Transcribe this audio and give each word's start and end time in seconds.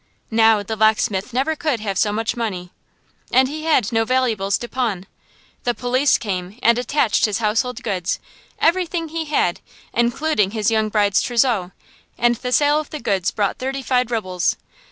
Now, 0.31 0.63
the 0.63 0.75
locksmith 0.75 1.31
never 1.31 1.55
could 1.55 1.79
have 1.79 1.95
so 1.95 2.11
much 2.11 2.35
money, 2.35 2.71
and 3.31 3.47
he 3.47 3.65
had 3.65 3.91
no 3.93 4.03
valuables 4.03 4.57
to 4.57 4.67
pawn. 4.67 5.05
The 5.63 5.75
police 5.75 6.17
came 6.17 6.57
and 6.63 6.79
attached 6.79 7.25
his 7.25 7.37
household 7.37 7.83
goods, 7.83 8.19
everything 8.57 9.09
he 9.09 9.25
had, 9.25 9.59
including 9.93 10.49
his 10.57 10.71
young 10.71 10.89
bride's 10.89 11.21
trousseau; 11.21 11.69
and 12.17 12.35
the 12.37 12.51
sale 12.51 12.79
of 12.79 12.89
the 12.89 12.99
goods 12.99 13.29
brought 13.29 13.59
thirty 13.59 13.83
five 13.83 14.09
rubles. 14.09 14.57